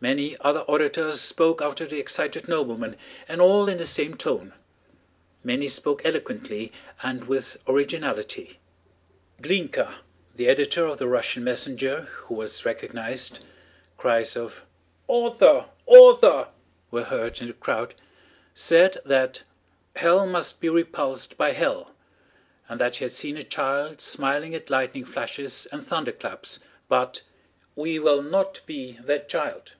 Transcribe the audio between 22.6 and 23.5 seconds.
and that he had seen a